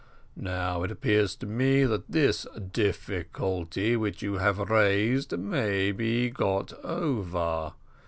Now 0.35 0.81
it 0.81 0.89
appears 0.89 1.35
to 1.35 1.45
me 1.45 1.83
that 1.83 2.09
this 2.11 2.47
difficulty 2.73 3.95
which 3.95 4.23
you 4.23 4.39
have 4.39 4.57
raised 4.57 5.37
may 5.37 5.91
be 5.91 6.31
got 6.31 6.73
over. 6.83 7.73